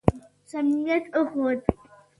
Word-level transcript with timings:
صمیمیت 0.49 1.03
وښود. 1.17 1.59